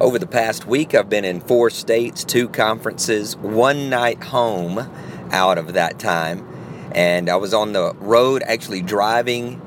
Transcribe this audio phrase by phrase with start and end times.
[0.00, 4.90] Over the past week, I've been in four states, two conferences, one night home
[5.30, 6.44] out of that time.
[6.92, 9.60] And I was on the road actually driving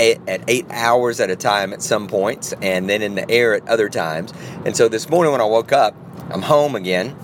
[0.00, 3.68] at eight hours at a time at some points, and then in the air at
[3.68, 4.32] other times.
[4.64, 5.94] And so this morning when I woke up,
[6.30, 7.16] I'm home again,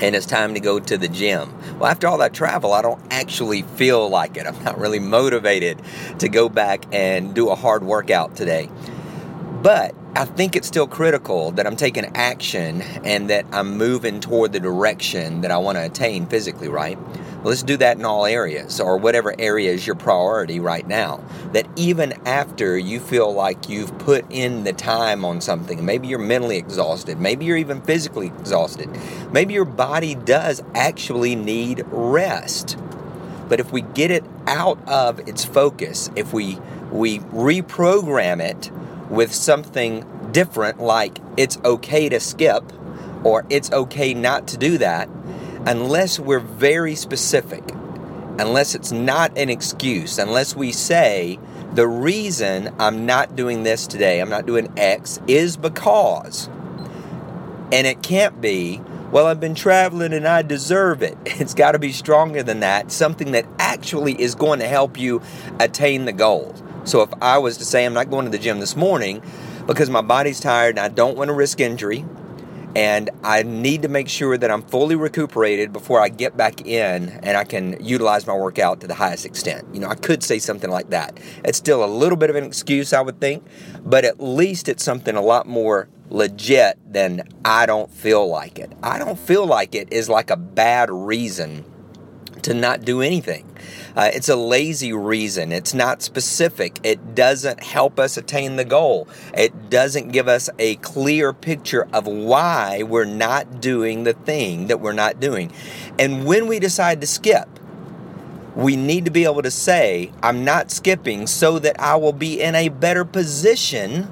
[0.00, 1.52] and it's time to go to the gym.
[1.78, 4.46] Well, after all that travel, I don't actually feel like it.
[4.46, 5.80] I'm not really motivated
[6.18, 8.68] to go back and do a hard workout today.
[9.62, 14.52] But I think it's still critical that I'm taking action and that I'm moving toward
[14.52, 17.00] the direction that I want to attain physically, right?
[17.00, 21.24] Well, let's do that in all areas or whatever area is your priority right now.
[21.54, 26.18] That even after you feel like you've put in the time on something, maybe you're
[26.18, 28.90] mentally exhausted, maybe you're even physically exhausted,
[29.32, 32.76] maybe your body does actually need rest.
[33.48, 36.58] But if we get it out of its focus, if we
[36.90, 38.70] we reprogram it
[39.12, 42.64] with something different, like it's okay to skip
[43.24, 45.08] or it's okay not to do that,
[45.66, 47.62] unless we're very specific,
[48.38, 51.38] unless it's not an excuse, unless we say,
[51.74, 56.48] the reason I'm not doing this today, I'm not doing X, is because.
[57.70, 58.80] And it can't be,
[59.12, 61.16] well, I've been traveling and I deserve it.
[61.42, 65.20] It's got to be stronger than that, something that actually is going to help you
[65.58, 66.54] attain the goal.
[66.84, 69.22] So if I was to say I'm not going to the gym this morning
[69.66, 72.04] because my body's tired and I don't want to risk injury
[72.74, 77.08] and I need to make sure that I'm fully recuperated before I get back in
[77.22, 79.66] and I can utilize my workout to the highest extent.
[79.74, 81.18] You know, I could say something like that.
[81.44, 83.44] It's still a little bit of an excuse, I would think,
[83.84, 88.70] but at least it's something a lot more legit then I don't feel like it.
[88.82, 91.64] I don't feel like it is like a bad reason
[92.42, 93.48] to not do anything.
[93.96, 95.52] Uh, it's a lazy reason.
[95.52, 96.78] It's not specific.
[96.82, 99.08] It doesn't help us attain the goal.
[99.34, 104.80] It doesn't give us a clear picture of why we're not doing the thing that
[104.80, 105.52] we're not doing.
[105.98, 107.48] And when we decide to skip,
[108.56, 112.40] we need to be able to say, I'm not skipping so that I will be
[112.40, 114.08] in a better position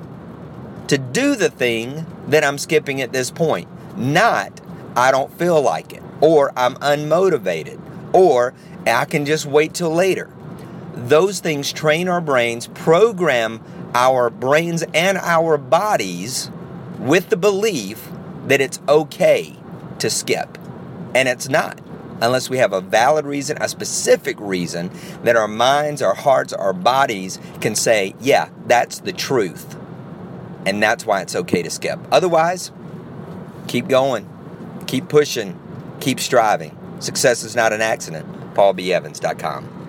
[0.91, 3.69] to do the thing that I'm skipping at this point.
[3.97, 4.61] Not,
[4.97, 7.81] I don't feel like it, or I'm unmotivated,
[8.13, 10.29] or I can just wait till later.
[10.95, 13.63] Those things train our brains, program
[13.95, 16.51] our brains and our bodies
[16.99, 18.11] with the belief
[18.49, 19.55] that it's okay
[20.01, 20.59] to skip.
[21.15, 21.81] And it's not,
[22.21, 24.91] unless we have a valid reason, a specific reason
[25.23, 29.77] that our minds, our hearts, our bodies can say, yeah, that's the truth.
[30.67, 31.99] And that's why it's okay to skip.
[32.13, 32.71] Otherwise,
[33.67, 34.29] keep going,
[34.87, 35.59] keep pushing,
[36.01, 36.77] keep striving.
[37.01, 38.55] Success is not an accident.
[38.55, 39.80] PaulBEvans.com.